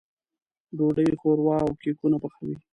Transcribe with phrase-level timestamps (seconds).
[0.77, 2.55] ډوډۍ، ښوروا او کيکونه پخوي.